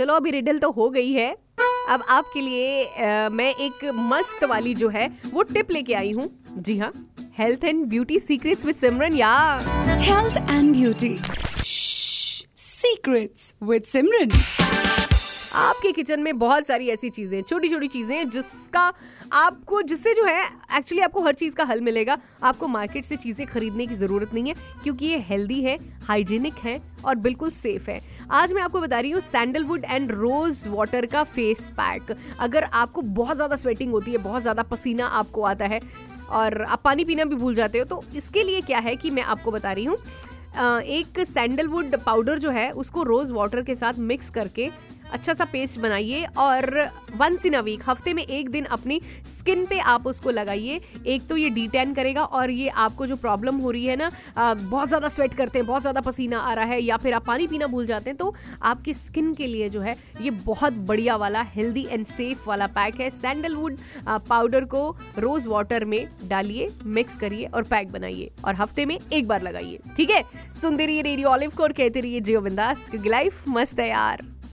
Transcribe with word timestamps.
चलो 0.00 0.14
अभी 0.14 0.30
रिडल 0.30 0.58
तो 0.58 0.70
हो 0.72 0.88
गई 0.90 1.12
है। 1.12 1.30
अब 1.88 2.02
आपके 2.08 2.40
लिए 2.40 2.84
आ, 2.84 3.28
मैं 3.28 3.54
एक 3.56 3.84
मस्त 3.94 4.44
वाली 4.44 4.72
जो 4.74 4.88
है 4.88 5.06
वो 5.32 5.42
टिप 5.42 5.70
लेके 5.70 5.94
आई 5.94 6.12
हूँ। 6.12 6.28
जी 6.58 6.76
हाँ 6.78 6.92
health 7.38 7.64
and 7.64 7.84
beauty 7.86 8.18
secrets 8.20 8.64
with 8.66 8.76
Simran 8.76 9.16
या। 9.16 9.34
Health 10.00 10.36
and 10.50 10.72
beauty 10.72 11.14
secrets 12.58 13.54
with 13.62 13.82
Simran 13.84 14.32
आपके 15.58 15.92
किचन 15.92 16.20
में 16.20 16.38
बहुत 16.38 16.66
सारी 16.66 16.88
ऐसी 16.88 17.08
चीज़ें 17.10 17.40
छोटी 17.42 17.68
छोटी 17.68 17.88
चीज़ें 17.88 18.28
जिसका 18.30 18.92
आपको 19.32 19.80
जिससे 19.82 20.12
जो 20.14 20.24
है 20.24 20.44
एक्चुअली 20.76 21.02
आपको 21.02 21.22
हर 21.22 21.34
चीज़ 21.34 21.54
का 21.54 21.64
हल 21.64 21.80
मिलेगा। 21.80 22.16
आपको 22.42 22.68
मार्केट 22.68 23.04
से 23.04 23.16
चीज़ें 23.16 23.46
खरीदने 23.46 23.86
की 23.86 23.94
ज़रूरत 23.94 24.34
नहीं 24.34 24.48
है 24.48 24.54
क्योंकि 24.82 25.06
ये 25.06 25.18
हेल्दी 25.28 25.60
है 25.62 25.76
हाइजीनिक 26.04 26.54
है 26.64 26.80
और 27.04 27.14
बिल्कुल 27.18 27.50
सेफ़ 27.52 27.90
है। 27.90 28.00
आज 28.30 28.52
मैं 28.52 28.62
आपको 28.62 28.80
बता 28.80 28.98
रही 29.00 29.10
हूँ 29.10 29.20
सैंडलवुड 29.20 29.84
एंड 29.84 30.10
रोज 30.12 30.62
वाटर 30.68 31.06
का 31.06 31.22
फेस 31.24 31.70
पैक 31.76 32.14
अगर 32.40 32.62
आपको 32.64 33.02
बहुत 33.02 33.36
ज़्यादा 33.36 33.56
स्वेटिंग 33.56 33.90
होती 33.90 34.12
है, 34.12 34.18
बहुत 34.18 34.42
ज़्यादा 34.42 34.62
पसीना 34.62 35.06
आपको 35.06 35.42
आता 35.42 35.66
है 35.66 35.80
और 36.30 36.62
आप 36.62 36.82
पानी 36.84 37.04
पीना 37.04 37.24
भी 37.24 37.36
भूल 37.36 37.54
जाते 37.54 37.78
हो 37.78 37.84
तो 37.84 38.02
इसके 38.16 38.42
लिए 38.42 38.60
क्या 38.60 38.78
है 38.78 38.94
कि 38.96 39.10
मैं 39.10 39.22
आपको 39.24 39.50
बता 39.50 39.72
रही 39.72 39.84
हूँ 39.84 39.96
एक 40.82 41.18
सैंडलवुड 41.20 41.96
पाउडर 41.96 42.38
जो 42.38 42.50
है, 42.50 42.70
उसको 42.72 43.02
रोज 43.02 43.30
वाटर 43.30 43.62
के 43.62 43.74
साथ 43.74 43.98
मिक्स 44.00 44.30
करके 44.30 44.70
अच्छा 45.10 45.34
सा 45.34 45.44
पेस्ट 45.44 45.78
बनाइए 45.80 46.24
और 46.38 46.70
वंस 47.16 47.46
इन 47.46 47.54
अ 47.54 47.60
वीक 47.62 47.82
हफ़्ते 47.86 48.14
में 48.14 48.22
एक 48.22 48.48
दिन 48.50 48.64
अपनी 48.66 49.00
स्किन 49.28 49.64
पे 49.66 49.78
आप 49.80 50.06
उसको 50.06 50.30
लगाइए। 50.30 50.80
एक 51.06 51.26
तो 51.28 51.36
ये 51.36 51.48
डिटेन 51.50 51.94
करेगा 51.94 52.24
और 52.24 52.50
ये 52.50 52.68
आपको 52.68 53.06
जो 53.06 53.16
प्रॉब्लम 53.18 53.56
हो 53.56 53.70
रही 53.70 53.84
है 53.86 53.96
ना 53.96 54.10
बहुत 54.36 54.88
ज़्यादा 54.88 55.08
स्वेट 55.10 55.34
करते 55.34 55.58
हैं, 55.58 55.66
बहुत 55.66 55.82
ज़्यादा 55.82 56.00
पसीना 56.00 56.38
आ 56.40 56.52
रहा 56.54 56.64
है 56.64 56.82
या 56.82 56.96
फिर 56.96 57.14
आप 57.14 57.24
पानी 57.26 57.46
पीना 57.46 57.66
भूल 57.66 57.86
जाते 57.86 58.10
हैं 58.10 58.16
तो 58.16 58.34
आपकी 58.62 58.94
स्किन 58.94 59.32
के 59.34 59.46
लिए 59.46 59.68
जो 59.68 59.80
है, 59.80 59.96
ये 60.20 60.30
बहुत 60.30 60.72
बढ़िया 60.72 61.16
वाला 61.16 61.42
हेल्दी 61.50 61.86
एंड 61.90 62.06
सेफ़ 62.06 62.48
वाला 62.48 62.66
पैक 62.68 63.00
है। 63.00 63.10
सैंडलवुड 63.12 63.76
पाउडर 64.28 64.64
को 64.66 64.88
रोज 65.18 65.46
वाटर 65.46 65.84
में 65.84 66.08
डालिए 66.24 66.68
मिक्स 66.86 67.16
करिए 67.16 67.46
और 67.46 67.62
पैक 67.64 67.92
बनाइए 67.92 68.30
और 68.44 68.54
हफ़्ते 68.54 68.86
में 68.86 68.98
एक 69.02 69.28
बार 69.28 69.42
लगाइए। 69.42 69.78
ठीक 69.96 70.10
है? 70.10 70.22
सुंदरी 70.54 71.00
रेडियो 71.02 71.28
ऑलिव 71.28 71.52
को 71.56 71.62
और 71.62 71.72
कहते 71.72 72.00
रहिए 72.00 72.20
जियो 72.20 72.40
बिंदास 72.40 72.90
लाइफ 72.96 73.48
मस्त 73.48 73.80
है 73.80 73.88
यार। 73.88 74.22